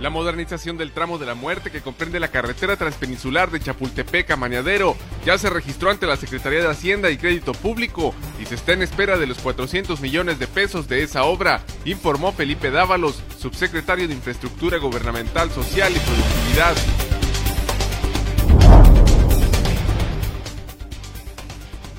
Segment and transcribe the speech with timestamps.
[0.00, 4.36] La modernización del tramo de la muerte que comprende la carretera transpeninsular de Chapultepec a
[4.36, 8.74] Mañadero ya se registró ante la Secretaría de Hacienda y Crédito Público y se está
[8.74, 14.06] en espera de los 400 millones de pesos de esa obra, informó Felipe Dávalos, subsecretario
[14.06, 16.76] de Infraestructura Gubernamental Social y Productividad.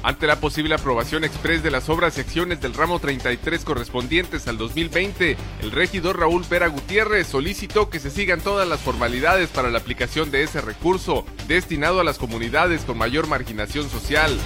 [0.01, 4.57] Ante la posible aprobación express de las obras y acciones del ramo 33 correspondientes al
[4.57, 9.79] 2020, el regidor Raúl Vera Gutiérrez solicitó que se sigan todas las formalidades para la
[9.79, 14.37] aplicación de ese recurso, destinado a las comunidades con mayor marginación social.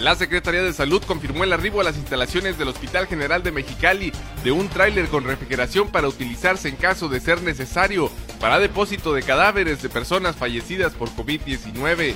[0.00, 4.12] La Secretaría de Salud confirmó el arribo a las instalaciones del Hospital General de Mexicali
[4.42, 9.22] de un tráiler con refrigeración para utilizarse en caso de ser necesario para depósito de
[9.22, 12.14] cadáveres de personas fallecidas por COVID-19.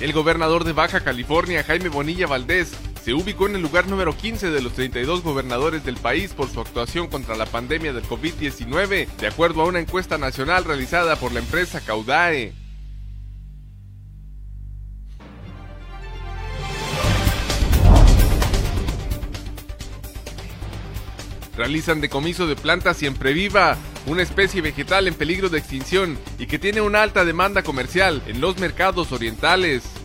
[0.00, 4.50] El gobernador de Baja California, Jaime Bonilla Valdés, se ubicó en el lugar número 15
[4.50, 9.26] de los 32 gobernadores del país por su actuación contra la pandemia del COVID-19, de
[9.26, 12.52] acuerdo a una encuesta nacional realizada por la empresa Caudae.
[21.56, 23.76] Realizan decomiso de planta siempre viva,
[24.06, 28.40] una especie vegetal en peligro de extinción y que tiene una alta demanda comercial en
[28.40, 29.99] los mercados orientales.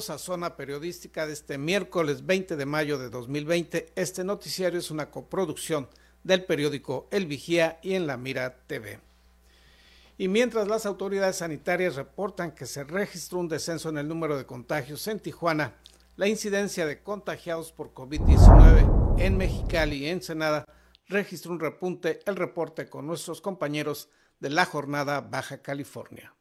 [0.00, 3.92] Bienvenidos a Zona Periodística de este miércoles 20 de mayo de 2020.
[3.96, 5.90] Este noticiario es una coproducción
[6.24, 8.98] del periódico El Vigía y en La Mira TV.
[10.16, 14.46] Y mientras las autoridades sanitarias reportan que se registró un descenso en el número de
[14.46, 15.74] contagios en Tijuana,
[16.16, 20.64] la incidencia de contagiados por COVID-19 en Mexicali y Ensenada
[21.08, 22.20] registró un repunte.
[22.24, 26.34] El reporte con nuestros compañeros de la jornada Baja California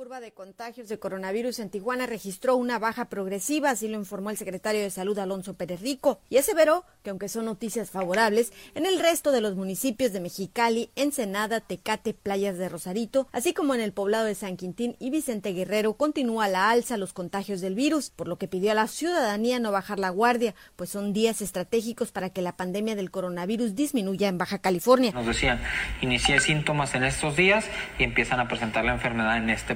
[0.00, 4.38] curva de contagios de coronavirus en Tijuana registró una baja progresiva, así lo informó el
[4.38, 8.98] secretario de Salud Alonso Pérez Rico, y aseveró que aunque son noticias favorables, en el
[8.98, 13.92] resto de los municipios de Mexicali, Ensenada, Tecate, Playas de Rosarito, así como en el
[13.92, 18.26] poblado de San Quintín y Vicente Guerrero, continúa la alza los contagios del virus, por
[18.26, 22.30] lo que pidió a la ciudadanía no bajar la guardia, pues son días estratégicos para
[22.30, 25.12] que la pandemia del coronavirus disminuya en Baja California.
[25.12, 25.60] Nos decían,
[26.00, 27.66] inicié síntomas en estos días
[27.98, 29.74] y empiezan a presentar la enfermedad en este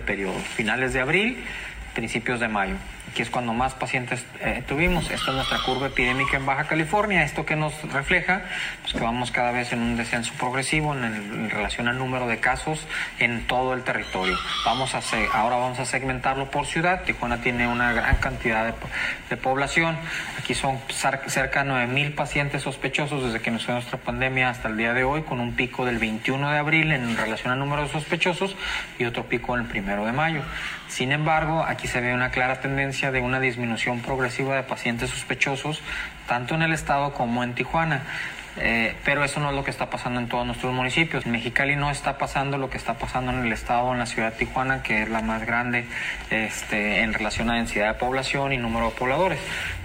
[0.56, 1.44] finales de abril,
[1.94, 2.76] principios de mayo
[3.14, 5.10] que es cuando más pacientes eh, tuvimos.
[5.10, 7.22] Esta es nuestra curva epidémica en Baja California.
[7.22, 8.42] Esto que nos refleja,
[8.82, 12.86] pues que vamos cada vez en un descenso progresivo en, relación al número de casos
[13.20, 14.36] en todo el territorio.
[14.64, 15.00] Vamos a
[15.32, 17.04] ahora vamos a segmentarlo por ciudad.
[17.04, 18.74] Tijuana tiene una gran cantidad
[19.28, 19.96] de, población.
[20.38, 24.76] Aquí son cerca de 9 mil pacientes sospechosos desde que inició nuestra pandemia hasta el
[24.76, 27.88] día de hoy, con un pico del 21 de abril en relación al número de
[27.88, 28.56] sospechosos
[28.98, 30.42] y otro pico el primero de mayo.
[30.88, 35.80] Sin embargo, aquí se ve una clara tendencia de una disminución progresiva de pacientes sospechosos,
[36.28, 38.02] tanto en el estado como en Tijuana.
[38.56, 41.26] Eh, pero eso no es lo que está pasando en todos nuestros municipios.
[41.26, 44.32] En Mexicali no está pasando lo que está pasando en el estado, en la ciudad
[44.32, 45.86] de Tijuana, que es la más grande
[46.30, 49.40] este, en relación a densidad de población y número de pobladores.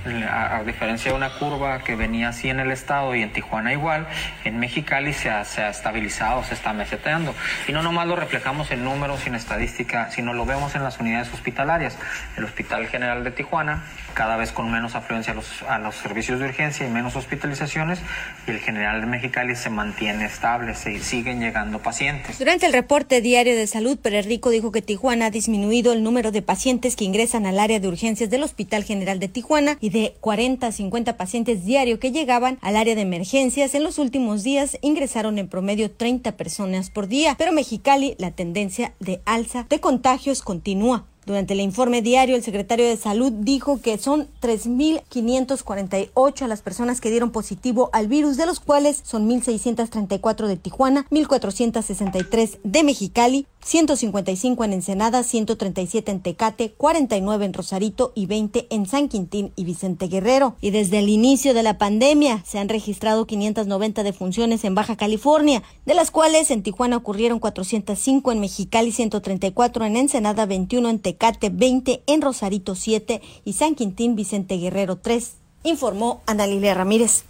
[0.05, 4.07] A, diferencia de una curva que venía así en el estado y en Tijuana igual,
[4.45, 7.35] en Mexicali se ha, se ha estabilizado, se está meseteando.
[7.67, 10.99] Y no nomás lo reflejamos en números y en estadística, sino lo vemos en las
[10.99, 11.97] unidades hospitalarias.
[12.37, 13.83] El Hospital General de Tijuana,
[14.13, 18.01] cada vez con menos afluencia a los, a los servicios de urgencia y menos hospitalizaciones,
[18.47, 22.39] y el General de Mexicali se mantiene estable, se siguen llegando pacientes.
[22.39, 26.31] Durante el reporte diario de salud, Pérez Rico dijo que Tijuana ha disminuido el número
[26.31, 30.15] de pacientes que ingresan al área de urgencias del Hospital General de Tijuana y de
[30.21, 33.75] 40 a 50 pacientes diario que llegaban al área de emergencias.
[33.75, 38.93] En los últimos días ingresaron en promedio 30 personas por día, pero Mexicali la tendencia
[38.99, 41.05] de alza de contagios continúa.
[41.29, 47.11] Durante el informe diario, el secretario de Salud dijo que son 3.548 las personas que
[47.11, 54.63] dieron positivo al virus, de los cuales son 1.634 de Tijuana, 1.463 de Mexicali 155
[54.63, 60.07] en Ensenada, 137 en Tecate, 49 en Rosarito y 20 en San Quintín y Vicente
[60.07, 60.55] Guerrero.
[60.61, 65.63] Y desde el inicio de la pandemia se han registrado 590 defunciones en Baja California,
[65.85, 71.49] de las cuales en Tijuana ocurrieron 405, en Mexicali 134, en Ensenada 21, en Tecate
[71.49, 75.33] 20, en Rosarito 7 y San Quintín Vicente Guerrero 3,
[75.63, 77.28] informó Ana Lilia Ramírez.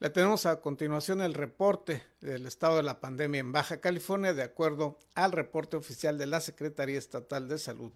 [0.00, 4.42] Le tenemos a continuación el reporte del estado de la pandemia en Baja California de
[4.42, 7.92] acuerdo al reporte oficial de la Secretaría Estatal de Salud.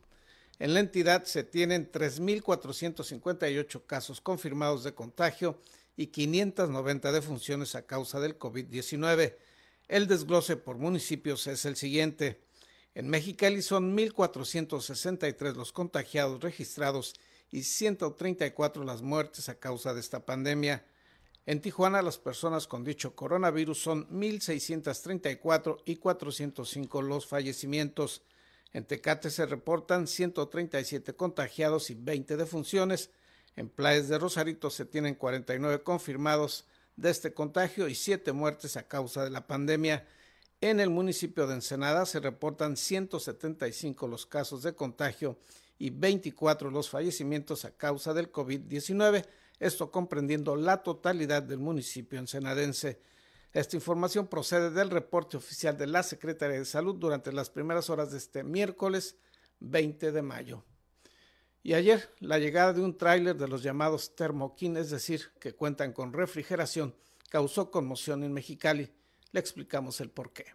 [0.58, 5.58] En la entidad se tienen 3.458 casos confirmados de contagio
[5.96, 9.36] y 590 defunciones a causa del COVID-19.
[9.88, 12.38] El desglose por municipios es el siguiente.
[12.94, 17.14] En Mexicali son 1.463 los contagiados registrados
[17.50, 20.84] y 134 las muertes a causa de esta pandemia.
[21.46, 28.22] En Tijuana las personas con dicho coronavirus son 1.634 y 405 los fallecimientos.
[28.72, 33.10] En Tecate se reportan 137 contagiados y 20 defunciones.
[33.56, 36.64] En Playas de Rosarito se tienen 49 confirmados
[36.96, 40.06] de este contagio y 7 muertes a causa de la pandemia.
[40.62, 45.36] En el municipio de Ensenada se reportan 175 los casos de contagio
[45.78, 49.26] y 24 los fallecimientos a causa del COVID-19
[49.60, 53.00] esto comprendiendo la totalidad del municipio ensenadense.
[53.52, 58.10] Esta información procede del reporte oficial de la Secretaría de Salud durante las primeras horas
[58.10, 59.16] de este miércoles
[59.60, 60.64] 20 de mayo.
[61.62, 65.92] Y ayer, la llegada de un tráiler de los llamados Thermokin, es decir, que cuentan
[65.92, 66.94] con refrigeración,
[67.30, 68.92] causó conmoción en Mexicali.
[69.32, 70.46] Le explicamos el porqué.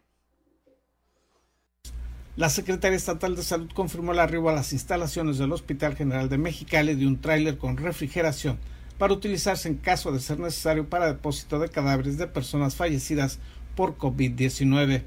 [2.35, 6.37] La Secretaría Estatal de Salud confirmó el arribo a las instalaciones del Hospital General de
[6.37, 8.59] Mexicali de un tráiler con refrigeración
[8.99, 13.39] para utilizarse en caso de ser necesario para depósito de cadáveres de personas fallecidas
[13.75, 15.03] por COVID-19.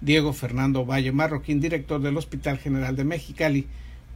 [0.00, 3.68] Diego Fernando Valle Marroquín, director del Hospital General de Mexicali,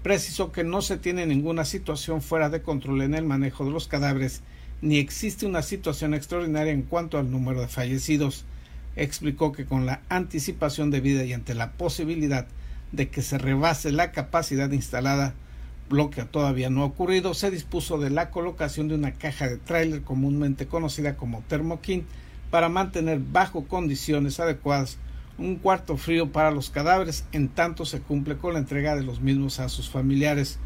[0.03, 3.87] precisó que no se tiene ninguna situación fuera de control en el manejo de los
[3.87, 4.43] cadáveres,
[4.81, 8.45] ni existe una situación extraordinaria en cuanto al número de fallecidos.
[8.97, 12.49] Explicó que con la anticipación debida y ante la posibilidad
[12.91, 15.35] de que se rebase la capacidad instalada,
[15.93, 19.59] lo que todavía no ha ocurrido, se dispuso de la colocación de una caja de
[19.59, 22.07] tráiler comúnmente conocida como Thermokin
[22.51, 24.99] para mantener bajo condiciones adecuadas
[25.39, 29.21] un cuarto frío para los cadáveres en tanto se cumple con la entrega de los
[29.21, 30.59] mismos a sus familiares.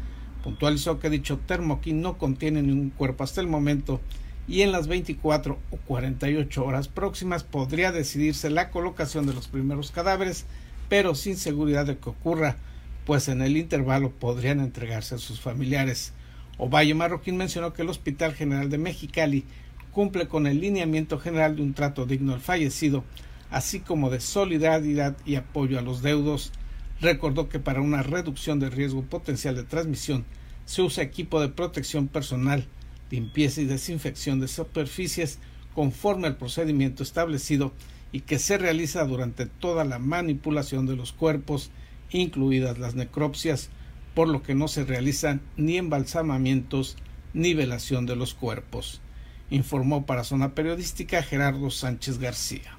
[0.43, 4.01] Puntualizó que dicho Thermokin no contiene ningún cuerpo hasta el momento
[4.47, 9.91] y en las 24 o 48 horas próximas podría decidirse la colocación de los primeros
[9.91, 10.45] cadáveres,
[10.89, 12.57] pero sin seguridad de que ocurra
[13.07, 16.11] pues en el intervalo podrían entregarse a sus familiares.
[16.57, 19.45] Ovalle Marroquín mencionó que el Hospital General de Mexicali
[19.93, 23.05] cumple con el lineamiento general de un trato digno al fallecido,
[23.49, 26.51] así como de solidaridad y apoyo a los deudos.
[26.99, 30.25] Recordó que para una reducción de riesgo potencial de transmisión
[30.65, 32.67] se usa equipo de protección personal,
[33.09, 35.39] limpieza y desinfección de superficies
[35.73, 37.71] conforme al procedimiento establecido
[38.11, 41.71] y que se realiza durante toda la manipulación de los cuerpos
[42.11, 43.69] incluidas las necropsias,
[44.15, 46.97] por lo que no se realizan ni embalsamamientos
[47.33, 49.01] ni velación de los cuerpos,
[49.49, 52.77] informó para Zona Periodística Gerardo Sánchez García.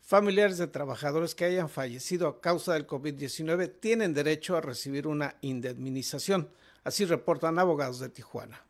[0.00, 5.34] Familiares de trabajadores que hayan fallecido a causa del COVID-19 tienen derecho a recibir una
[5.40, 6.48] indemnización,
[6.84, 8.65] así reportan abogados de Tijuana.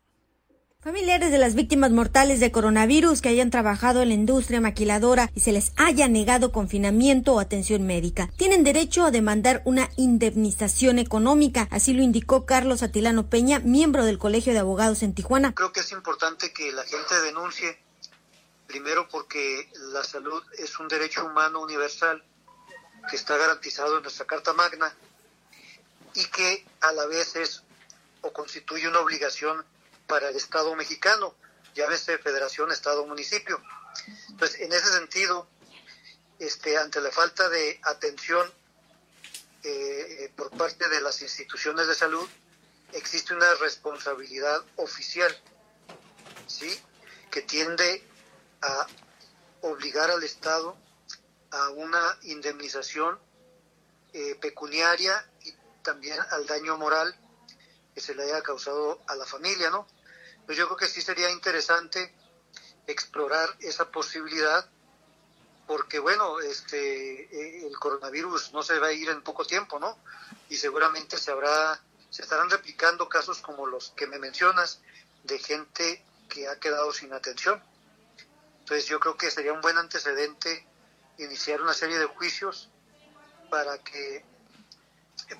[0.79, 5.39] Familiares de las víctimas mortales de coronavirus que hayan trabajado en la industria maquiladora y
[5.39, 11.67] se les haya negado confinamiento o atención médica tienen derecho a demandar una indemnización económica,
[11.71, 15.55] así lo indicó Carlos Atilano Peña, miembro del Colegio de Abogados en Tijuana.
[15.55, 17.79] Creo que es importante que la gente denuncie,
[18.67, 22.23] primero porque la salud es un derecho humano universal
[23.09, 24.93] que está garantizado en nuestra Carta Magna
[26.13, 27.63] y que a la vez es
[28.21, 29.65] o constituye una obligación
[30.07, 31.35] para el Estado mexicano,
[31.75, 33.61] llámese Federación, Estado, Municipio.
[34.29, 35.47] Entonces, en ese sentido,
[36.39, 38.51] este, ante la falta de atención
[39.63, 42.27] eh, por parte de las instituciones de salud,
[42.93, 45.35] existe una responsabilidad oficial,
[46.47, 46.79] ¿sí?
[47.29, 48.07] Que tiende
[48.61, 48.87] a
[49.61, 50.77] obligar al Estado
[51.51, 53.19] a una indemnización
[54.13, 57.15] eh, pecuniaria y también al daño moral
[57.93, 59.87] que se le haya causado a la familia, ¿no?
[60.47, 62.15] Pues yo creo que sí sería interesante
[62.87, 64.67] explorar esa posibilidad
[65.67, 69.99] porque bueno, este eh, el coronavirus no se va a ir en poco tiempo, ¿no?
[70.49, 74.79] Y seguramente se habrá se estarán replicando casos como los que me mencionas
[75.23, 77.61] de gente que ha quedado sin atención.
[78.59, 80.65] Entonces yo creo que sería un buen antecedente
[81.17, 82.69] iniciar una serie de juicios
[83.49, 84.23] para que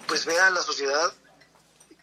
[0.08, 1.14] pues vea la sociedad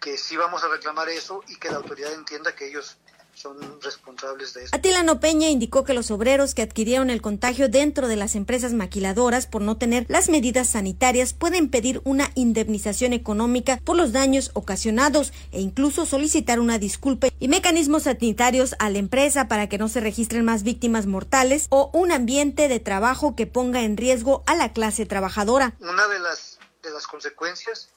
[0.04, 2.99] que sí vamos a reclamar eso y que la autoridad entienda que ellos
[3.32, 4.76] son responsables de eso.
[4.76, 9.46] Atilano Peña indicó que los obreros que adquirieron el contagio dentro de las empresas maquiladoras
[9.46, 15.32] por no tener las medidas sanitarias pueden pedir una indemnización económica por los daños ocasionados
[15.52, 20.00] e incluso solicitar una disculpa y mecanismos sanitarios a la empresa para que no se
[20.00, 24.75] registren más víctimas mortales o un ambiente de trabajo que ponga en riesgo a la
[24.75, 25.76] clase trabajadora.
[25.80, 27.88] Una de las de las consecuencias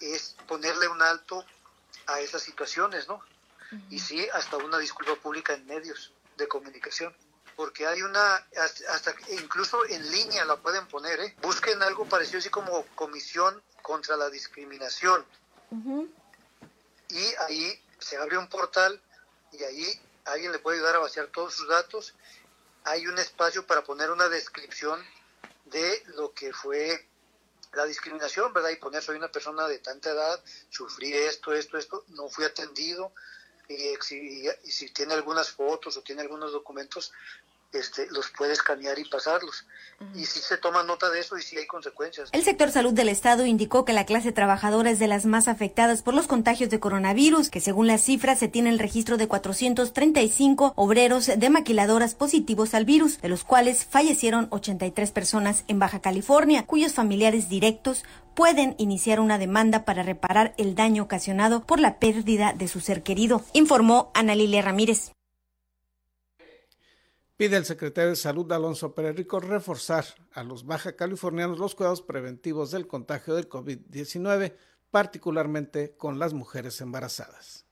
[0.00, 1.44] es ponerle un alto
[2.06, 3.22] a esas situaciones, ¿no?
[3.88, 7.14] y sí hasta una disculpa pública en medios de comunicación
[7.56, 8.46] porque hay una
[8.88, 11.36] hasta incluso en línea la pueden poner ¿eh?
[11.42, 15.24] busquen algo parecido así como comisión contra la discriminación
[17.08, 19.00] y ahí se abre un portal
[19.52, 22.14] y ahí alguien le puede ayudar a vaciar todos sus datos
[22.84, 25.00] hay un espacio para poner una descripción
[25.66, 27.06] de lo que fue
[27.72, 28.70] la discriminación, ¿verdad?
[28.70, 33.12] Y poner, soy una persona de tanta edad, sufrí esto, esto, esto, no fui atendido,
[33.68, 33.96] y,
[34.64, 37.12] si tiene algunas fotos o tiene algunos documentos,
[37.72, 39.66] este, los puede escanear y pasarlos.
[40.14, 42.30] Y si se toma nota de eso y si hay consecuencias.
[42.32, 46.02] El sector salud del Estado indicó que la clase trabajadora es de las más afectadas
[46.02, 50.72] por los contagios de coronavirus, que según las cifras se tiene el registro de 435
[50.76, 56.66] obreros de maquiladoras positivos al virus, de los cuales fallecieron 83 personas en Baja California,
[56.66, 62.52] cuyos familiares directos pueden iniciar una demanda para reparar el daño ocasionado por la pérdida
[62.52, 65.12] de su ser querido, informó Ana Lilia Ramírez.
[67.40, 70.04] Pide el secretario de Salud Alonso Pérez Rico reforzar
[70.34, 74.52] a los baja californianos los cuidados preventivos del contagio del COVID-19,
[74.90, 77.64] particularmente con las mujeres embarazadas.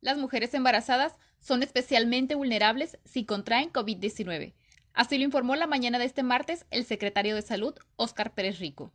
[0.00, 4.54] Las mujeres embarazadas son especialmente vulnerables si contraen COVID-19.
[4.92, 8.92] Así lo informó la mañana de este martes el secretario de Salud, Óscar Pérez Rico.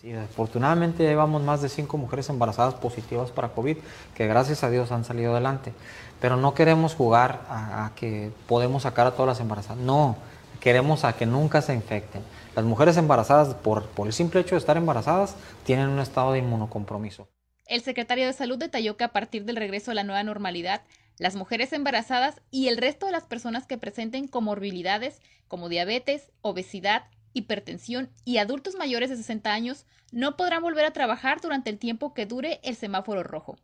[0.00, 3.76] Sí, afortunadamente llevamos más de cinco mujeres embarazadas positivas para COVID,
[4.14, 5.74] que gracias a Dios han salido adelante.
[6.20, 9.76] Pero no queremos jugar a, que podemos sacar a todas las embarazadas.
[9.82, 10.16] No,
[10.58, 12.22] queremos a que nunca se infecten.
[12.56, 16.38] Las mujeres embarazadas, por, por el simple hecho de estar embarazadas, tienen un estado de
[16.38, 17.28] inmunocompromiso.
[17.66, 20.80] El secretario de Salud detalló que a partir del regreso a la nueva normalidad,
[21.18, 27.04] las mujeres embarazadas y el resto de las personas que presenten comorbilidades como diabetes, obesidad,
[27.32, 32.14] hipertensión y adultos mayores de 60 años no podrán volver a trabajar durante el tiempo
[32.14, 33.56] que dure el semáforo rojo.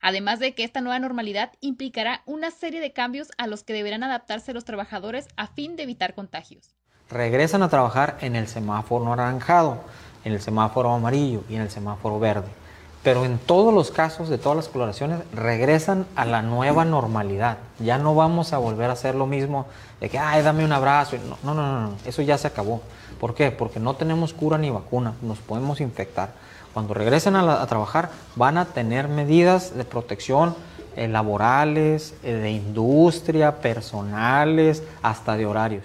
[0.00, 4.02] Además de que esta nueva normalidad implicará una serie de cambios a los que deberán
[4.02, 6.74] adaptarse los trabajadores a fin de evitar contagios.
[7.10, 9.82] Regresan a trabajar en el semáforo naranjado,
[10.24, 12.63] en el semáforo amarillo y en el semáforo verde
[13.04, 17.58] pero en todos los casos de todas las coloraciones regresan a la nueva normalidad.
[17.78, 19.66] Ya no vamos a volver a hacer lo mismo
[20.00, 21.16] de que, ay, dame un abrazo.
[21.28, 22.80] No, no, no, no, eso ya se acabó.
[23.20, 23.50] ¿Por qué?
[23.50, 26.32] Porque no tenemos cura ni vacuna, nos podemos infectar.
[26.72, 30.56] Cuando regresen a, trabajar van a tener medidas de protección
[30.96, 35.84] eh, laborales, eh, de industria, personales, hasta de horarios.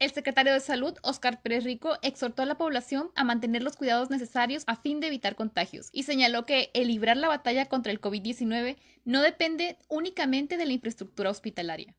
[0.00, 4.10] El secretario de Salud, Oscar Pérez Rico, exhortó a la población a mantener los cuidados
[4.10, 8.00] necesarios a fin de evitar contagios y señaló que el librar la batalla contra el
[8.00, 11.96] COVID-19 no depende únicamente de la infraestructura hospitalaria.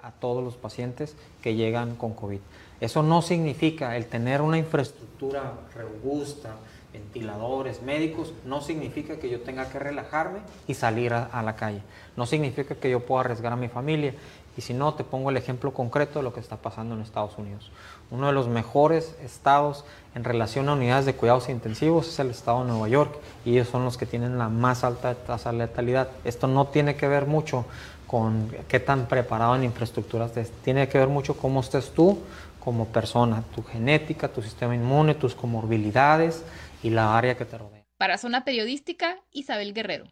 [0.00, 2.40] A todos los pacientes que llegan con COVID.
[2.80, 6.56] Eso no significa el tener una infraestructura robusta,
[6.94, 11.82] ventiladores, médicos, no significa que yo tenga que relajarme y salir a, a, la calle.
[12.16, 14.14] No significa que yo pueda arriesgar a mi familia.
[14.56, 17.36] Y si no, te pongo el ejemplo concreto de lo que está pasando en Estados
[17.38, 17.70] Unidos.
[18.10, 19.84] Uno de los mejores estados
[20.14, 23.68] en relación a unidades de cuidados intensivos es el estado de Nueva York y ellos
[23.68, 26.08] son los que tienen la más alta tasa de letalidad.
[26.24, 27.64] Esto no tiene que ver mucho
[28.06, 30.32] con qué tan preparado en infraestructuras
[30.62, 32.18] tiene que ver mucho cómo estés tú
[32.60, 36.44] como persona, tu genética, tu sistema inmune, tus comorbilidades
[36.82, 37.84] y la área que te rodea.
[37.98, 40.06] Para Zona Periodística, Isabel Guerrero.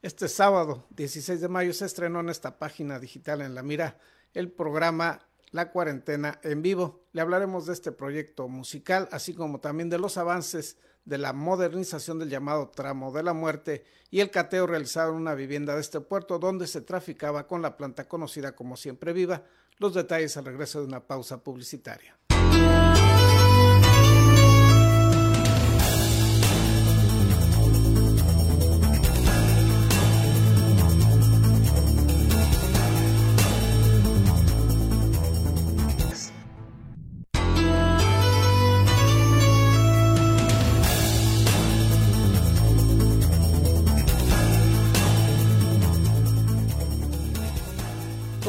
[0.00, 3.98] Este sábado, 16 de mayo, se estrenó en esta página digital en La Mira
[4.32, 7.02] el programa La Cuarentena en Vivo.
[7.10, 12.20] Le hablaremos de este proyecto musical, así como también de los avances de la modernización
[12.20, 16.00] del llamado tramo de la muerte y el cateo realizado en una vivienda de este
[16.00, 19.42] puerto donde se traficaba con la planta conocida como Siempre Viva.
[19.78, 22.16] Los detalles al regreso de una pausa publicitaria.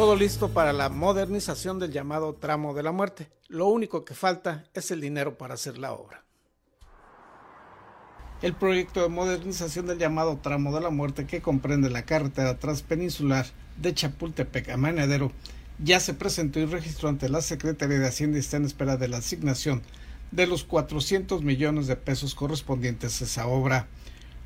[0.10, 3.30] Todo listo para la modernización del llamado tramo de la muerte.
[3.48, 6.26] Lo único que falta es el dinero para hacer la obra.
[8.42, 13.46] El proyecto de modernización del llamado tramo de la muerte que comprende la carretera transpeninsular
[13.78, 15.32] de Chapultepec a Manadero
[15.78, 19.10] ya se presentó y registró ante la Secretaría de Hacienda y está en espera de
[19.10, 19.84] la asignación
[20.32, 23.86] de los 400 millones de pesos correspondientes a esa obra.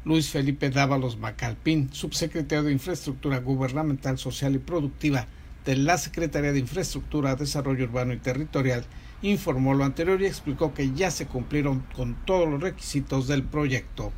[0.04, 5.26] Luis Felipe Dávalos Macalpín, subsecretario de Infraestructura Gubernamental, Social y Productiva
[5.66, 8.86] de la Secretaría de Infraestructura, Desarrollo Urbano y Territorial,
[9.22, 14.12] informó lo anterior y explicó que ya se cumplieron con todos los requisitos del proyecto.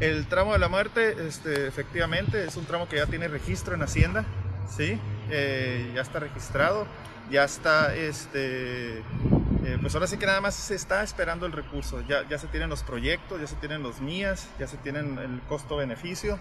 [0.00, 3.82] El tramo de la muerte, este, efectivamente, es un tramo que ya tiene registro en
[3.82, 4.24] Hacienda,
[4.74, 4.98] ¿sí?
[5.30, 6.86] Eh, ya está registrado,
[7.30, 12.02] ya está este, eh, pues ahora sí que nada más se está esperando el recurso.
[12.08, 15.40] Ya, ya se tienen los proyectos, ya se tienen los mías, ya se tienen el
[15.48, 16.38] costo-beneficio.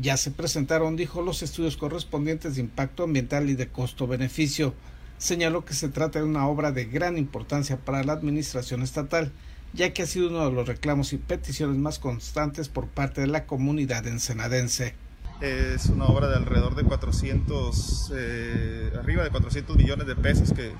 [0.00, 4.74] Ya se presentaron, dijo, los estudios correspondientes de impacto ambiental y de costo-beneficio.
[5.18, 9.32] Señaló que se trata de una obra de gran importancia para la administración estatal,
[9.72, 13.26] ya que ha sido uno de los reclamos y peticiones más constantes por parte de
[13.26, 14.94] la comunidad ensenadense.
[15.42, 20.72] Es una obra de alrededor de 400, eh, arriba de 400 millones de pesos que,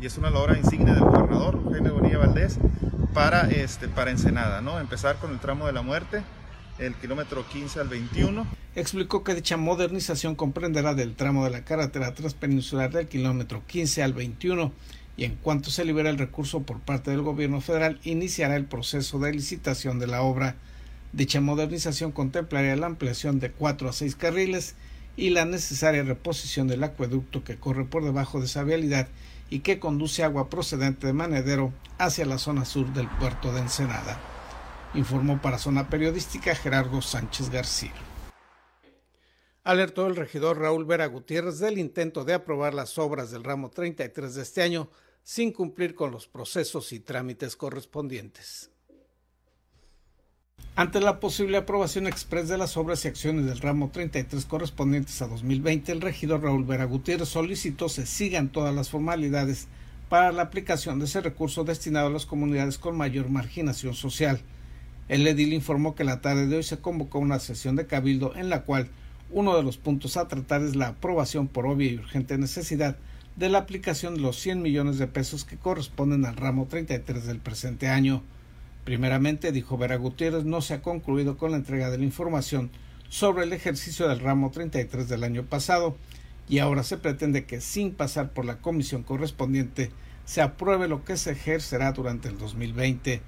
[0.00, 2.58] y es una obra insignia del gobernador Eugenio Bonilla Valdés
[3.14, 4.78] para, este, para Ensenada, ¿no?
[4.78, 6.22] Empezar con el tramo de la muerte,
[6.78, 8.46] el kilómetro 15 al 21.
[8.74, 14.12] Explicó que dicha modernización comprenderá del tramo de la carretera transpeninsular del kilómetro 15 al
[14.12, 14.72] 21
[15.16, 19.18] y en cuanto se libere el recurso por parte del gobierno federal iniciará el proceso
[19.18, 20.56] de licitación de la obra.
[21.12, 24.74] Dicha modernización contemplaría la ampliación de cuatro a seis carriles
[25.16, 29.08] y la necesaria reposición del acueducto que corre por debajo de esa vialidad
[29.48, 34.35] y que conduce agua procedente de Manedero hacia la zona sur del puerto de Ensenada.
[34.94, 37.92] Informó para Zona Periodística Gerardo Sánchez García.
[39.64, 44.34] Alertó el regidor Raúl Vera Gutiérrez del intento de aprobar las obras del ramo 33
[44.34, 44.88] de este año
[45.24, 48.70] sin cumplir con los procesos y trámites correspondientes.
[50.76, 55.26] Ante la posible aprobación express de las obras y acciones del ramo 33 correspondientes a
[55.26, 59.68] 2020, el regidor Raúl Vera Gutiérrez solicitó se sigan todas las formalidades
[60.08, 64.42] para la aplicación de ese recurso destinado a las comunidades con mayor marginación social.
[65.08, 68.48] El edil informó que la tarde de hoy se convocó una sesión de cabildo en
[68.48, 68.88] la cual
[69.30, 72.96] uno de los puntos a tratar es la aprobación por obvia y urgente necesidad
[73.36, 77.38] de la aplicación de los 100 millones de pesos que corresponden al ramo 33 del
[77.38, 78.22] presente año.
[78.84, 82.70] Primeramente, dijo Vera Gutiérrez, no se ha concluido con la entrega de la información
[83.08, 85.96] sobre el ejercicio del ramo 33 del año pasado
[86.48, 89.90] y ahora se pretende que sin pasar por la comisión correspondiente
[90.24, 93.20] se apruebe lo que se ejercerá durante el 2020.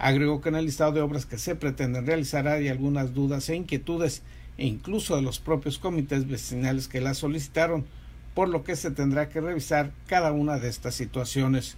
[0.00, 3.54] Agregó que en el listado de obras que se pretenden realizar hay algunas dudas e
[3.54, 4.22] inquietudes
[4.56, 7.84] e incluso de los propios comités vecinales que la solicitaron,
[8.34, 11.76] por lo que se tendrá que revisar cada una de estas situaciones.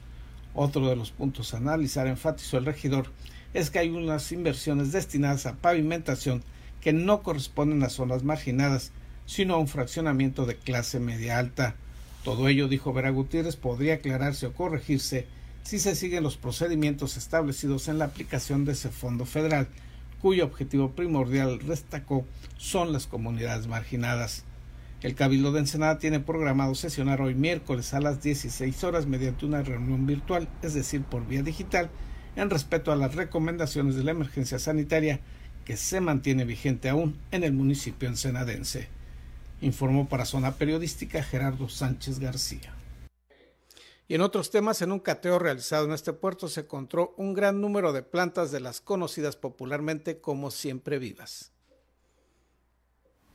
[0.54, 3.08] Otro de los puntos a analizar, enfatizó el regidor,
[3.54, 6.44] es que hay unas inversiones destinadas a pavimentación
[6.80, 8.92] que no corresponden a zonas marginadas,
[9.26, 11.74] sino a un fraccionamiento de clase media alta.
[12.22, 15.26] Todo ello, dijo Vera Gutiérrez, podría aclararse o corregirse
[15.62, 19.68] si se siguen los procedimientos establecidos en la aplicación de ese fondo federal,
[20.20, 22.24] cuyo objetivo primordial, destacó,
[22.56, 24.44] son las comunidades marginadas.
[25.02, 29.62] El Cabildo de Ensenada tiene programado sesionar hoy miércoles a las 16 horas mediante una
[29.62, 31.90] reunión virtual, es decir, por vía digital,
[32.36, 35.18] en respeto a las recomendaciones de la emergencia sanitaria
[35.64, 38.88] que se mantiene vigente aún en el municipio ensenadense.
[39.60, 42.71] Informó para Zona Periodística Gerardo Sánchez García.
[44.12, 47.94] En otros temas, en un cateo realizado en este puerto se encontró un gran número
[47.94, 51.50] de plantas de las conocidas popularmente como siempre vivas.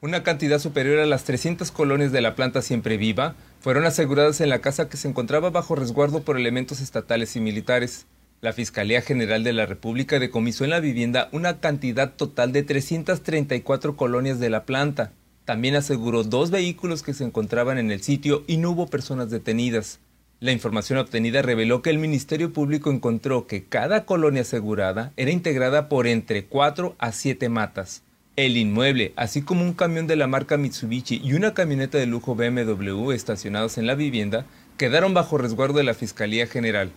[0.02, 4.50] Una cantidad superior a las 300 colonias de la planta siempre viva fueron aseguradas en
[4.50, 8.06] la casa que se encontraba bajo resguardo por elementos estatales y militares.
[8.42, 13.96] La Fiscalía General de la República decomisó en la vivienda una cantidad total de 334
[13.96, 15.12] colonias de la planta.
[15.44, 20.02] También aseguró dos vehículos que se encontraban en el sitio y no hubo personas detenidas.
[20.39, 25.89] La información obtenida reveló que el Ministerio Público encontró que cada colonia asegurada era integrada
[25.89, 28.04] por entre 4 a 7 matas.
[28.36, 32.36] El inmueble, así como un camión de la marca Mitsubishi y una camioneta de lujo
[32.36, 34.45] BMW estacionados en la vivienda,
[34.78, 36.91] quedaron bajo resguardo de la Fiscalía General.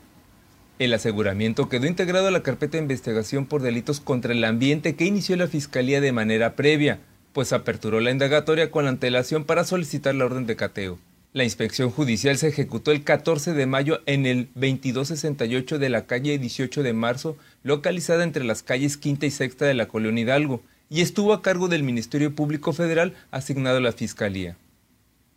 [0.79, 5.07] El aseguramiento quedó integrado a la carpeta de investigación por delitos contra el ambiente que
[5.07, 7.01] inició la Fiscalía de manera previa,
[7.33, 10.99] pues aperturó la indagatoria con antelación para solicitar la orden de cateo.
[11.33, 16.37] La inspección judicial se ejecutó el 14 de mayo en el 2268 de la calle
[16.39, 21.03] 18 de marzo, localizada entre las calles Quinta y Sexta de la colonia Hidalgo, y
[21.03, 24.57] estuvo a cargo del Ministerio Público Federal asignado a la Fiscalía.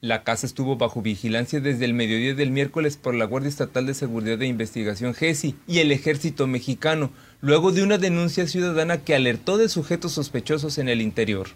[0.02, 3.94] La casa estuvo bajo vigilancia desde el mediodía del miércoles por la Guardia Estatal de
[3.94, 9.60] Seguridad e Investigación GESI y el Ejército Mexicano, luego de una denuncia ciudadana que alertó
[9.60, 11.50] de sujetos sospechosos en el interior.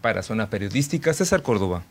[0.00, 1.84] Para Zona Periodística, César Córdoba.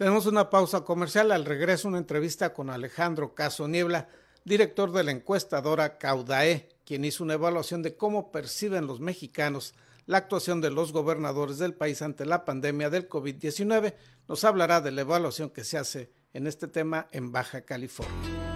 [0.00, 1.30] Tenemos una pausa comercial.
[1.30, 4.08] Al regreso, una entrevista con Alejandro Caso Niebla,
[4.46, 9.74] director de la encuestadora Caudae, quien hizo una evaluación de cómo perciben los mexicanos
[10.06, 13.92] la actuación de los gobernadores del país ante la pandemia del COVID-19.
[14.26, 18.49] Nos hablará de la evaluación que se hace en este tema en Baja California.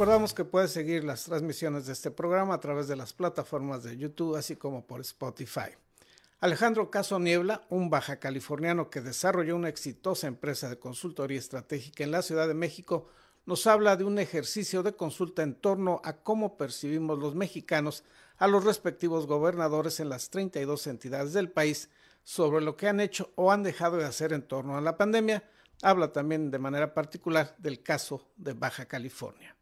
[0.00, 3.98] Recordamos que puedes seguir las transmisiones de este programa a través de las plataformas de
[3.98, 5.76] YouTube, así como por Spotify.
[6.40, 12.12] Alejandro Caso Niebla, un baja californiano que desarrolló una exitosa empresa de consultoría estratégica en
[12.12, 13.10] la Ciudad de México,
[13.44, 18.02] nos habla de un ejercicio de consulta en torno a cómo percibimos los mexicanos
[18.38, 21.90] a los respectivos gobernadores en las 32 entidades del país
[22.24, 25.44] sobre lo que han hecho o han dejado de hacer en torno a la pandemia.
[25.82, 29.54] Habla también de manera particular del caso de Baja California.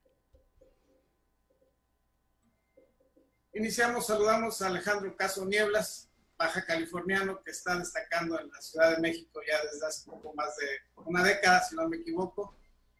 [3.58, 9.02] Iniciamos, saludamos a Alejandro Caso Nieblas, baja californiano, que está destacando en la Ciudad de
[9.02, 10.66] México ya desde hace poco más de
[11.04, 12.54] una década, si no me equivoco,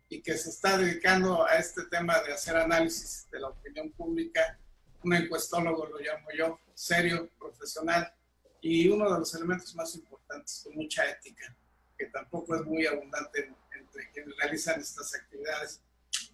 [0.08, 4.58] y que se está dedicando a este tema de hacer análisis de la opinión pública,
[5.04, 8.12] un encuestólogo lo llamo yo, serio, profesional,
[8.60, 11.54] y uno de los elementos más importantes, con mucha ética,
[11.96, 15.80] que tampoco es muy abundante entre quienes realizan estas actividades.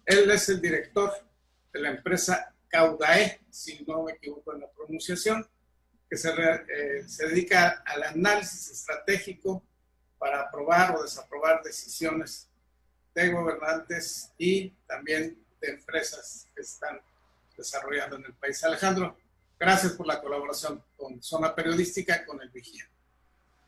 [0.03, 1.13] Él es el director
[1.71, 5.47] de la empresa Caudae, si no me equivoco en la pronunciación,
[6.09, 9.63] que se, eh, se dedica al análisis estratégico
[10.17, 12.49] para aprobar o desaprobar decisiones
[13.13, 16.99] de gobernantes y también de empresas que están
[17.57, 18.63] desarrollando en el país.
[18.63, 19.17] Alejandro,
[19.59, 22.87] gracias por la colaboración con Zona Periodística, con el Vigía.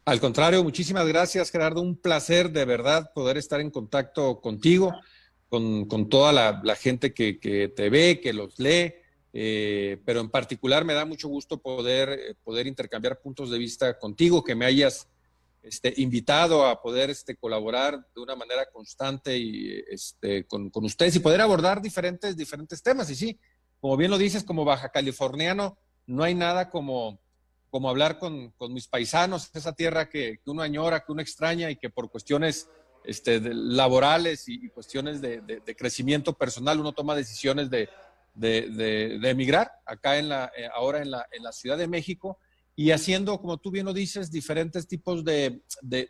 [0.05, 1.81] Al contrario, muchísimas gracias, Gerardo.
[1.81, 4.93] Un placer de verdad poder estar en contacto contigo
[5.49, 8.93] con, toda la, gente que, te ve, que los lee,
[9.33, 13.97] eh, pero en particular me da mucho gusto poder, eh, poder intercambiar puntos de vista
[13.97, 15.07] contigo, que me hayas
[15.61, 21.19] este, invitado a poder este, colaborar de una manera constante y, este, con, ustedes y
[21.19, 23.09] poder abordar diferentes, diferentes temas.
[23.09, 23.39] Y sí,
[23.79, 27.19] como bien lo dices, como baja californiano, no hay nada como,
[27.69, 31.75] como hablar con, mis paisanos, esa tierra que, que uno añora, que uno extraña y
[31.75, 32.69] que por cuestiones
[33.07, 37.89] este, laborales y, cuestiones de, crecimiento personal, uno toma decisiones de,
[39.23, 42.37] emigrar acá en la, eh, ahora en la, en la Ciudad de México
[42.75, 45.61] y haciendo, como tú bien lo dices, diferentes tipos de,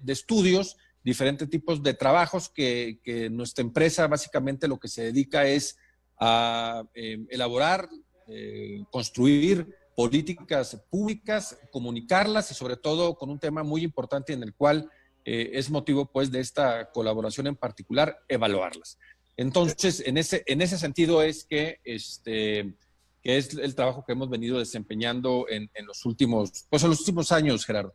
[0.08, 5.78] estudios, diferentes tipos de trabajos que, nuestra empresa básicamente lo que se dedica es
[6.20, 7.88] a eh, elaborar,
[8.28, 14.56] eh, construir políticas públicas, comunicarlas y sobre todo con un tema muy importante en el
[14.56, 14.90] cual
[15.30, 18.98] eh, es motivo pues de esta colaboración en particular, evaluarlas.
[19.36, 22.74] Entonces, en ese, en ese sentido es que, este,
[23.22, 27.02] que es el trabajo que hemos venido desempeñando en, en, los últimos, pues en los
[27.02, 27.94] últimos años, Gerardo.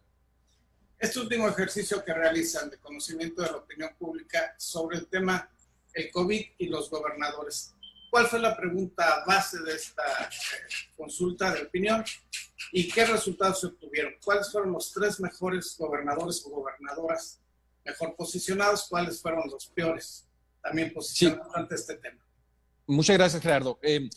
[0.98, 5.48] Este último ejercicio que realizan de conocimiento de la opinión pública sobre el tema
[5.94, 7.74] el COVID y los gobernadores.
[8.12, 10.28] ¿Cuál fue la pregunta base de esta eh,
[10.94, 12.04] consulta de opinión
[12.70, 14.12] y qué resultados se obtuvieron?
[14.22, 17.40] ¿Cuáles fueron los tres mejores gobernadores o gobernadoras
[17.82, 18.86] mejor posicionados?
[18.90, 20.28] ¿Cuáles fueron los peores
[20.62, 22.22] también posicionados ante este tema?
[22.86, 23.78] Muchas gracias, Gerardo.
[23.80, 24.10] Eh,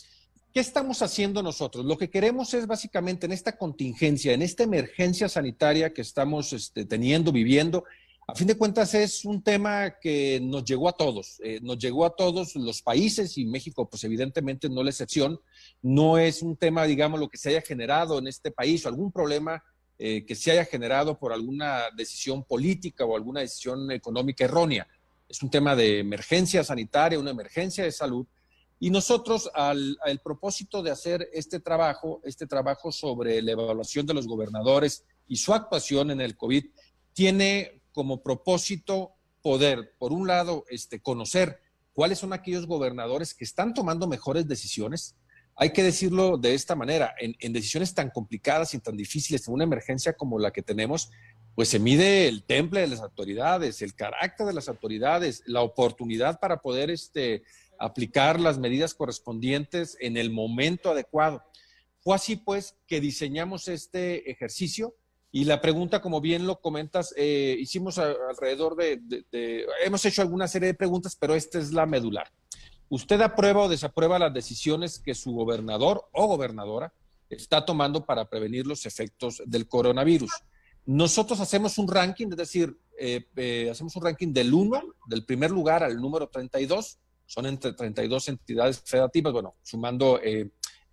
[0.52, 1.86] ¿Qué estamos haciendo nosotros?
[1.86, 6.84] Lo que queremos es básicamente en esta contingencia, en esta emergencia sanitaria que estamos este,
[6.84, 7.86] teniendo, viviendo,
[8.28, 12.04] a fin de cuentas es un tema que nos llegó a todos, eh, nos llegó
[12.04, 15.38] a todos los países y México pues evidentemente no la excepción.
[15.80, 19.12] No es un tema, digamos, lo que se haya generado en este país o algún
[19.12, 19.62] problema
[19.98, 24.88] eh, que se haya generado por alguna decisión política o alguna decisión económica errónea.
[25.28, 28.26] Es un tema de emergencia sanitaria, una emergencia de salud.
[28.80, 34.14] Y nosotros, al, al propósito de hacer este trabajo, este trabajo sobre la evaluación de
[34.14, 36.64] los gobernadores y su actuación en el COVID,
[37.14, 41.62] tiene como propósito poder, por un lado, este, conocer
[41.94, 45.16] cuáles son aquellos gobernadores que están tomando mejores decisiones.
[45.54, 49.64] Hay que decirlo de esta manera, en, decisiones tan complicadas y tan difíciles, en una
[49.64, 51.10] emergencia como la que tenemos,
[51.54, 56.38] pues se mide el temple de las autoridades, el carácter de las autoridades, la oportunidad
[56.38, 57.44] para poder este,
[57.78, 61.42] aplicar las medidas correspondientes en el momento adecuado.
[62.00, 64.94] Fue así pues que diseñamos este ejercicio
[65.36, 70.68] y la pregunta, como bien lo comentas, eh, hicimos alrededor de, hemos hecho alguna serie
[70.68, 72.32] de preguntas, pero esta es la medular.
[72.88, 76.90] ¿Usted aprueba o desaprueba las decisiones que su gobernador o gobernadora
[77.28, 80.32] está tomando para prevenir los efectos del coronavirus?
[80.86, 85.50] Nosotros hacemos un ranking, es decir, eh, eh, hacemos un ranking del 1, del primer
[85.50, 90.18] lugar al número 32, son entre 32 entidades federativas, bueno, sumando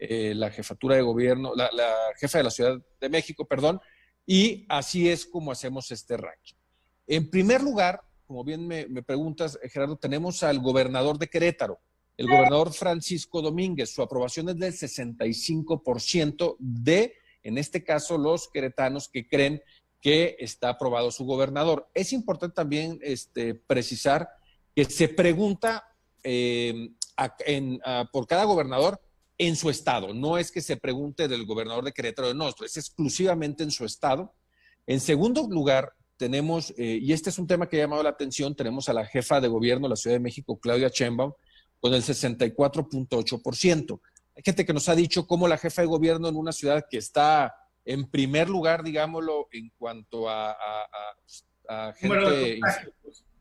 [0.05, 1.69] eh, la jefatura de gobierno, la,
[2.19, 3.79] jefa de la Ciudad de México, perdón,
[4.25, 6.55] y así es como hacemos este ranking.
[7.07, 11.79] En primer lugar, como bien me, preguntas, Gerardo, tenemos al gobernador de Querétaro,
[12.17, 13.93] el gobernador Francisco Domínguez.
[13.93, 19.61] Su aprobación es del 65% de, en este caso, los queretanos que creen
[19.99, 21.89] que está aprobado su gobernador.
[21.93, 24.29] Es importante también este, precisar
[24.75, 25.83] que se pregunta
[26.23, 26.89] eh,
[28.11, 29.01] por cada gobernador
[29.37, 30.13] en su estado.
[30.13, 33.85] No es que se pregunte del gobernador de Querétaro de Nostro, es exclusivamente en su
[33.85, 34.33] estado.
[34.85, 38.55] En segundo lugar, tenemos, eh, y este es un tema que ha llamado la atención,
[38.55, 41.33] tenemos a la jefa de gobierno de la Ciudad de México, Claudia Sheinbaum,
[41.79, 43.99] con el 64.8%.
[44.35, 46.97] Hay gente que nos ha dicho cómo la jefa de gobierno en una ciudad que
[46.97, 47.53] está
[47.85, 50.55] en primer lugar, digámoslo, en cuanto a,
[51.97, 52.59] gente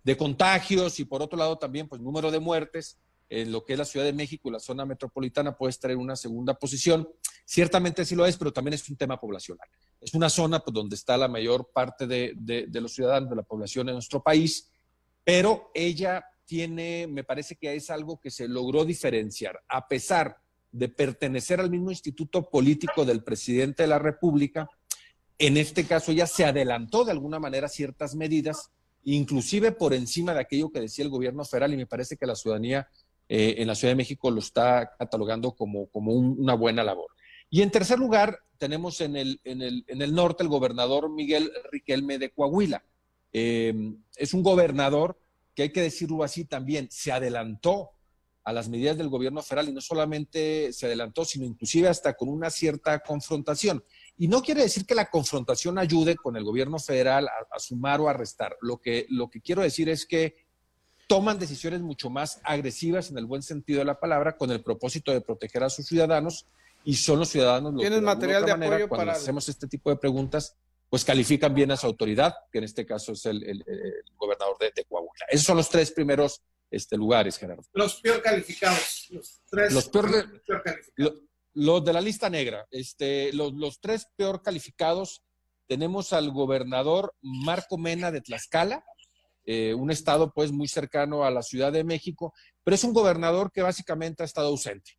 [0.03, 0.99] de contagios.
[0.99, 2.99] y por otro lado también, pues número de muertes
[3.33, 5.99] en lo que es la Ciudad de México y la zona metropolitana puede estar en
[5.99, 7.09] una segunda posición.
[7.47, 9.67] Ciertamente sí lo es, pero también es un tema poblacional.
[9.99, 13.89] Es una zona pues, donde está la mayor parte de, los ciudadanos, de la población
[13.89, 14.71] en nuestro país,
[15.25, 20.37] pero ella tiene, me parece que es algo que se logró diferenciar, a pesar
[20.71, 24.69] de pertenecer al mismo instituto político del presidente de la República,
[25.39, 28.71] en este caso ya se adelantó de alguna manera ciertas medidas,
[29.05, 32.35] inclusive por encima de aquello que decía el gobierno federal, y me parece que la
[32.35, 32.89] ciudadanía
[33.29, 37.11] eh, en la Ciudad de México lo está catalogando como, como una buena labor.
[37.51, 41.51] Y en tercer lugar, tenemos en el, en el, en el norte el gobernador Miguel
[41.71, 42.85] Riquelme de Coahuila.
[43.33, 43.75] Eh,
[44.17, 45.19] es un gobernador
[45.55, 47.91] que hay que decirlo así también, se adelantó
[48.45, 52.29] a las medidas del gobierno federal y no solamente se adelantó, sino inclusive hasta con
[52.29, 53.85] una cierta confrontación.
[54.17, 58.09] Y no quiere decir que la confrontación ayude con el gobierno federal a, sumar o
[58.09, 58.57] a restar.
[58.61, 60.42] Lo que, lo que quiero decir es que
[61.13, 65.13] toman decisiones mucho más agresivas en el buen sentido de la palabra con el propósito
[65.13, 66.47] de proteger a sus ciudadanos
[66.85, 70.57] y son los ciudadanos los que material de apoyo cuando hacemos este tipo de preguntas
[70.89, 73.63] pues califican bien a su autoridad, que en este caso es el,
[74.17, 75.27] gobernador de, de Coahuila.
[75.29, 77.63] Esos son los tres primeros este, lugares, Gerardo.
[77.75, 79.73] Los peor calificados, los tres.
[79.73, 80.11] Los peor,
[80.63, 81.23] calificados.
[81.53, 85.23] los de la lista negra, este, los, los tres peor calificados,
[85.67, 88.85] tenemos al gobernador Marco Mena de Tlaxcala,
[89.45, 93.51] eh, un estado pues muy cercano a la Ciudad de México, pero es un gobernador
[93.51, 94.93] que básicamente ha estado ausente.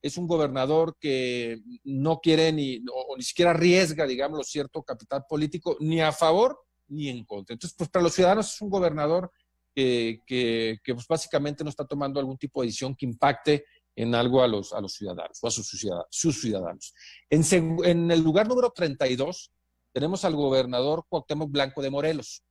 [0.00, 5.76] Es un gobernador que no quiere ni, o, ni siquiera arriesga, digamos, cierto capital político,
[5.80, 7.54] ni a favor ni en contra.
[7.54, 9.30] Entonces, pues para los ciudadanos es un gobernador
[9.74, 14.48] que, pues básicamente no está tomando algún tipo de decisión que impacte en algo a
[14.48, 15.68] los, a los ciudadanos o a sus,
[16.40, 16.94] ciudadanos.
[17.28, 17.42] En,
[17.84, 19.50] en, el lugar número 32
[19.92, 22.42] tenemos al gobernador Cuauhtémoc Blanco de Morelos,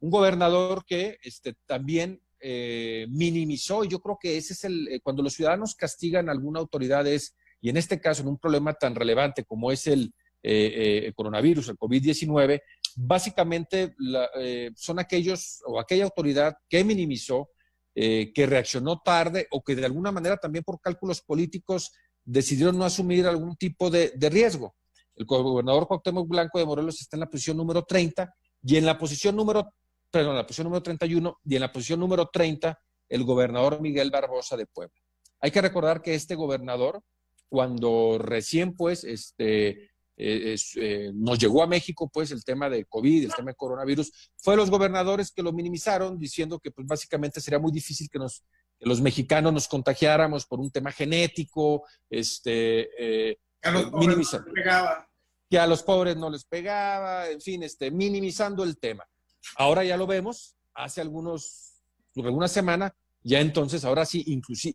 [0.00, 5.00] un gobernador que este, también eh, minimizó, y yo creo que ese es el, eh,
[5.00, 8.74] cuando los ciudadanos castigan a alguna autoridad es, y en este caso en un problema
[8.74, 12.62] tan relevante como es el, eh, el coronavirus, el COVID-19,
[12.96, 13.94] básicamente
[14.40, 17.50] eh, son aquellos o aquella autoridad que minimizó,
[17.94, 21.92] eh, que reaccionó tarde o que de alguna manera también por cálculos políticos
[22.24, 24.76] decidieron no asumir algún tipo de, riesgo.
[25.16, 28.32] El gobernador Cuauhtémoc Blanco de Morelos está en la posición número 30
[28.62, 29.74] y en la posición número,
[30.10, 34.10] perdón, en la posición número 31 y en la posición número 30 el gobernador Miguel
[34.10, 34.94] Barbosa de Puebla.
[35.40, 37.02] Hay que recordar que este gobernador,
[37.48, 39.90] cuando recién pues este,
[40.20, 44.32] eh, eh, nos llegó a México pues el tema de COVID, el tema de coronavirus,
[44.36, 48.44] fue los gobernadores que lo minimizaron diciendo que pues básicamente sería muy difícil que, nos,
[48.80, 54.54] los mexicanos nos contagiáramos por un tema genético, este, eh, a los pobres no les
[54.54, 55.08] pegaba.
[55.50, 59.08] que a los pobres no les pegaba, en fin, este, minimizando el tema.
[59.56, 61.82] Ahora ya lo vemos, hace algunos,
[62.16, 64.24] alguna semana, ya entonces, ahora sí,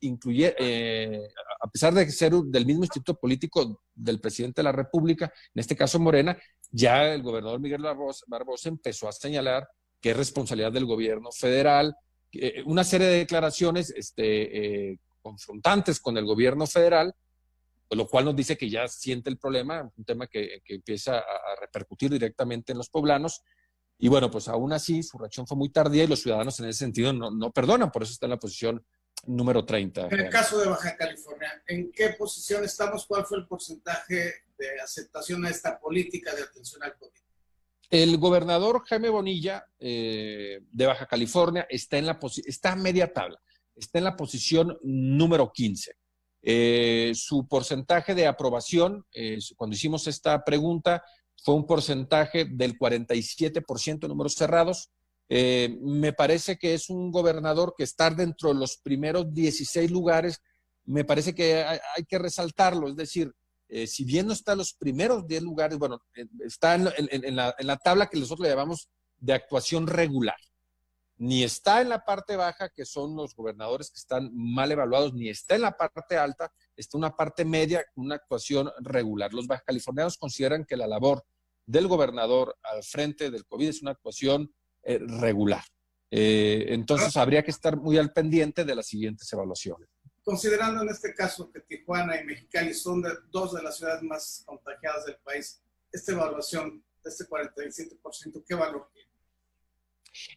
[0.02, 1.28] incluye, eh,
[1.62, 5.76] a pesar de ser del mismo instituto político del presidente de la República, en este
[5.76, 6.38] caso Morena,
[6.70, 9.68] ya el gobernador Miguel Barbosa, empezó a señalar
[10.02, 11.96] que es responsabilidad del gobierno federal,
[12.34, 17.16] eh, una serie de declaraciones este, eh, confrontantes con el gobierno federal,
[17.90, 22.12] lo cual nos dice que ya siente el problema, un tema que, empieza a repercutir
[22.12, 23.42] directamente en los poblanos,
[24.04, 26.80] y bueno, pues aún así su reacción fue muy tardía y los ciudadanos en ese
[26.80, 28.86] sentido no, perdonan, por eso está en la posición
[29.28, 30.08] número 30.
[30.08, 33.06] En el caso de Baja California, ¿en qué posición estamos?
[33.06, 37.18] ¿Cuál fue el porcentaje de aceptación a esta política de atención al COVID?
[37.90, 43.40] El gobernador Jaime Bonilla eh, de Baja California está, en la está a media tabla,
[43.74, 45.96] está en la posición número 15.
[46.42, 51.02] Eh, su porcentaje de aprobación, eh, cuando hicimos esta pregunta,
[51.44, 54.90] fue un porcentaje del 47% números cerrados.
[55.30, 60.42] me parece que es un gobernador que está dentro de los primeros 16 lugares.
[60.86, 63.34] Me parece que hay que resaltarlo, es decir,
[63.76, 67.78] eh, si bien no está en los primeros 10 lugares, bueno, eh, está en, la,
[67.78, 70.38] tabla que nosotros le llamamos de actuación regular.
[71.18, 75.28] Ni está en la parte baja, que son los gobernadores que están mal evaluados, ni
[75.28, 79.34] está en la parte alta, está una parte media, una actuación regular.
[79.34, 81.26] Los baja californianos consideran que la labor
[81.66, 85.64] del gobernador al frente del COVID es una actuación eh, regular.
[86.10, 89.90] entonces habría que estar muy al pendiente de las siguientes evaluaciones
[90.24, 95.06] considerando en este caso que Tijuana y Mexicali son dos de las ciudades más contagiadas
[95.06, 99.10] del país, esta evaluación de este 47%, ¿qué valor tiene?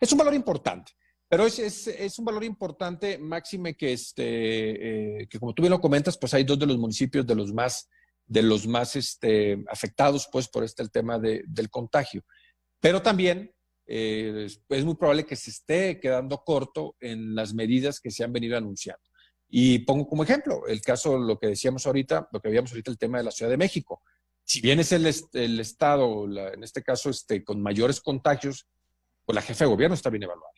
[0.01, 0.93] Es un valor importante,
[1.29, 5.81] pero es, es, un valor importante, máxime, que, este, eh, que como tú bien lo
[5.81, 7.89] comentas, pues hay dos de los municipios de los más,
[8.27, 12.25] de los más este, afectados pues, por este el tema de, del contagio.
[12.81, 13.53] Pero también
[13.87, 18.33] eh, es muy probable que se esté quedando corto en las medidas que se han
[18.33, 19.03] venido anunciando.
[19.49, 22.99] Y pongo como ejemplo el caso, lo que decíamos ahorita, lo que habíamos ahorita, el
[22.99, 24.03] tema de la Ciudad de México.
[24.43, 28.67] Si bien es el, el Estado, en este caso, este, con mayores contagios,
[29.25, 30.53] pues la jefa de gobierno está bien evaluada.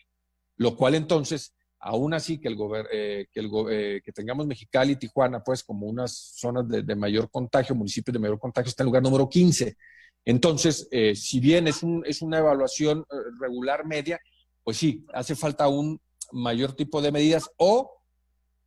[0.57, 6.13] Lo cual entonces, aún así eh, eh, que tengamos Mexicali y Tijuana, pues como unas
[6.37, 9.77] zonas de, mayor contagio, municipios de mayor contagio, está en lugar número 15.
[10.25, 13.05] Entonces, eh, si bien es, es una evaluación
[13.41, 14.21] regular media,
[14.65, 16.01] pues sí, hace falta un
[16.33, 18.03] mayor tipo de medidas o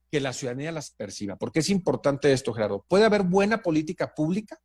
[0.10, 1.36] que la ciudadanía las perciba.
[1.36, 2.86] Porque es importante esto, Gerardo.
[2.88, 4.60] Puede haber buena política pública,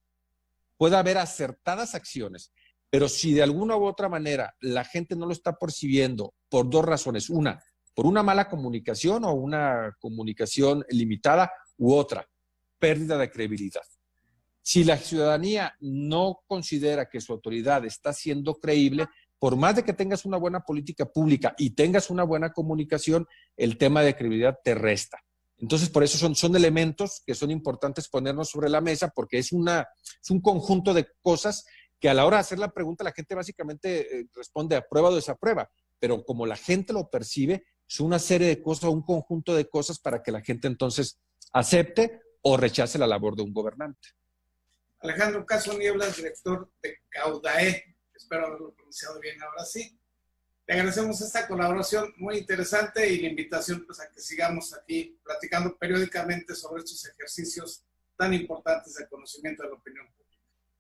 [0.77, 2.53] puede haber acertadas acciones,
[2.91, 6.85] pero si de alguna u otra manera la gente no lo está percibiendo por dos
[6.85, 7.29] razones.
[7.29, 7.63] Una,
[7.97, 12.29] por una mala comunicación o una comunicación limitada u otra,
[12.79, 13.81] pérdida de credibilidad.
[14.61, 19.07] Si la ciudadanía no considera que su autoridad está siendo creíble,
[19.39, 23.79] por más de que tengas una buena política pública y tengas una buena comunicación, el
[23.79, 25.19] tema de credibilidad te resta.
[25.57, 29.53] Entonces, por eso son, son elementos que son importantes ponernos sobre la mesa porque es,
[29.53, 29.89] una,
[30.23, 31.65] es un conjunto de cosas
[31.99, 35.09] que a la hora de hacer la pregunta la gente básicamente eh, responde a prueba
[35.09, 39.55] o desaprueba, pero como la gente lo percibe, es una serie de cosas, un conjunto
[39.55, 41.19] de cosas para que la gente entonces
[41.53, 44.09] acepte o rechace la labor de un gobernante.
[45.01, 49.99] Alejandro Caso Nieblas, director de Caudae, espero haberlo pronunciado bien ahora sí.
[50.67, 55.77] Le agradecemos esta colaboración muy interesante y la invitación pues, a que sigamos aquí platicando
[55.77, 57.85] periódicamente sobre estos ejercicios
[58.17, 60.17] tan importantes de conocimiento de la opinión pública.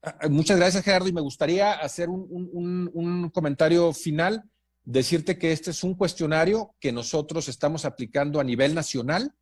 [0.03, 1.09] Ah, muchas gracias, Gerardo.
[1.09, 4.43] Y me gustaría hacer un, comentario final,
[4.87, 9.35] decirte que este es un cuestionario que nosotros estamos aplicando a nivel nacional.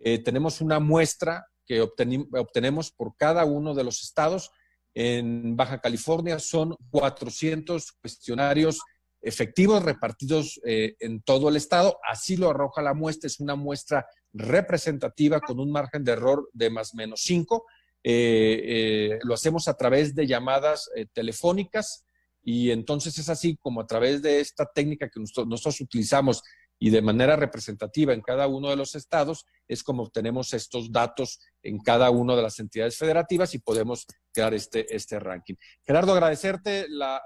[0.00, 4.50] Eh, tenemos una muestra que obtenemos por cada uno de los estados.
[4.94, 8.80] En Baja California son 400 cuestionarios
[9.20, 11.98] efectivos repartidos eh, en todo el estado.
[12.08, 16.70] Así lo arroja la muestra, es una muestra representativa con un margen de error de
[16.70, 17.66] más menos 5.
[18.04, 22.06] Eh, eh, lo hacemos a través de llamadas telefónicas
[22.48, 26.44] y entonces es así como a través de esta técnica que nosotros utilizamos
[26.78, 31.40] y de manera representativa en cada uno de los estados es como obtenemos estos datos
[31.64, 35.56] en cada una de las entidades federativas y podemos crear este, este ranking.
[35.84, 37.20] Gerardo, agradecerte la,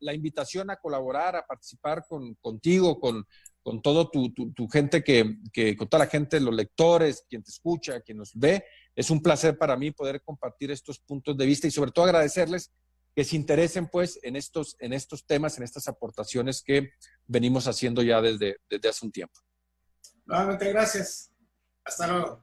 [0.00, 3.24] la, invitación a colaborar, a participar con, contigo, con,
[3.62, 7.50] con todo tu, tu, gente que, que, con toda la gente, los lectores, quien te
[7.50, 8.64] escucha, quien nos ve.
[8.96, 12.72] Es un placer para mí poder compartir estos puntos de vista y sobre todo agradecerles
[13.14, 16.90] que se interesen pues en estos, en estos temas, en estas aportaciones que
[17.26, 19.40] venimos haciendo ya desde, desde hace un tiempo.
[20.26, 21.30] Nuevamente, gracias.
[21.84, 22.42] Hasta luego.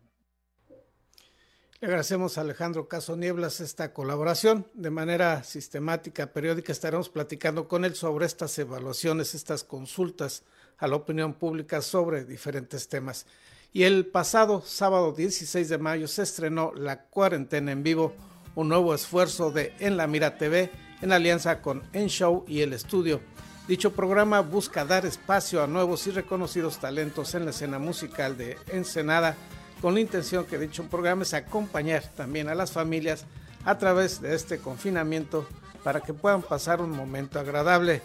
[1.81, 4.67] Le agradecemos a Alejandro Caso Nieblas esta colaboración.
[4.76, 10.43] De manera sistemática, periódica, estaremos platicando con él sobre estas evaluaciones, estas consultas
[10.78, 13.26] a la opinión pública sobre diferentes temas.
[13.74, 18.13] Y el pasado sábado 16 de mayo se estrenó La Cuarentena en Vivo,
[18.56, 20.72] un nuevo esfuerzo de En la Mira TV
[21.02, 23.22] en alianza con En Show y El Estudio.
[23.68, 28.58] Dicho programa busca dar espacio a nuevos y reconocidos talentos en la escena musical de
[28.68, 29.36] Ensenada,
[29.82, 33.26] con la intención que dicho programa es acompañar también a las familias
[33.66, 35.47] a través de este confinamiento
[35.84, 38.02] para que puedan pasar un momento agradable.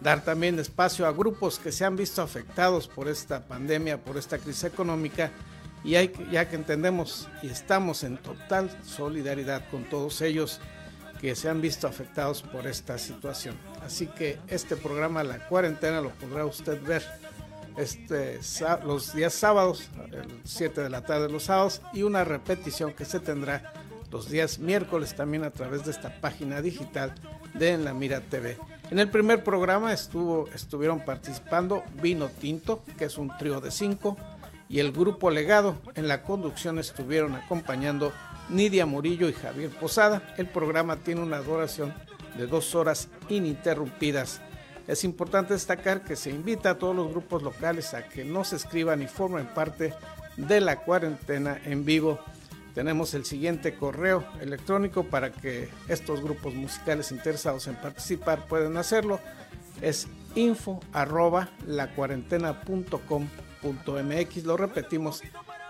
[0.00, 4.38] dar también espacio a grupos que se han visto afectados por esta pandemia, por esta
[4.38, 5.32] crisis económica,
[5.84, 10.60] y hay, ya que entendemos y estamos en total solidaridad con todos ellos
[11.20, 13.56] que se han visto afectados por esta situación.
[13.84, 17.02] Así que este programa La Cuarentena lo podrá usted ver
[17.76, 18.40] este,
[18.84, 23.20] los días sábados, el 7 de la tarde los sábados, y una repetición que se
[23.20, 23.72] tendrá
[24.10, 27.14] los días miércoles también a través de esta página digital
[27.54, 28.56] de En la Mira TV.
[28.90, 34.16] En el primer programa estuvo, estuvieron participando Vino Tinto, que es un trío de cinco,
[34.68, 35.76] y el grupo Legado.
[35.94, 38.12] En la conducción estuvieron acompañando
[38.48, 40.34] Nidia Murillo y Javier Posada.
[40.36, 41.94] El programa tiene una duración
[42.36, 44.40] de dos horas ininterrumpidas.
[44.86, 48.56] Es importante destacar que se invita a todos los grupos locales a que no se
[48.56, 49.92] escriban y formen parte
[50.36, 52.18] de la cuarentena en vivo.
[52.74, 59.20] Tenemos el siguiente correo electrónico para que estos grupos musicales interesados en participar puedan hacerlo.
[59.82, 60.06] Es
[60.38, 64.44] info arroba lacuarentena.com.mx.
[64.44, 65.22] Lo repetimos,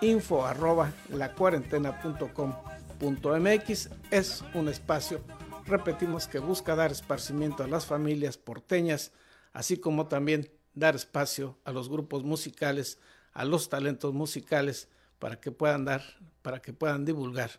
[0.03, 3.91] info arroba lacuarentena.com.mx.
[4.11, 5.23] Es un espacio,
[5.65, 9.13] repetimos, que busca dar esparcimiento a las familias porteñas,
[9.55, 12.99] así como también dar espacio a los grupos musicales,
[13.33, 16.03] a los talentos musicales para que puedan dar,
[16.43, 17.53] para que puedan divulgar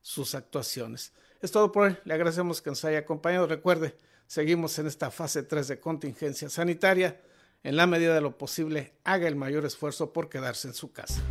[0.00, 1.12] sus actuaciones.
[1.42, 1.98] Es todo por hoy.
[2.04, 3.46] Le agradecemos que nos haya acompañado.
[3.46, 3.94] Recuerde,
[4.26, 7.20] seguimos en esta fase 3 de contingencia sanitaria.
[7.62, 11.22] En la medida de lo posible, haga el mayor esfuerzo por quedarse en su casa.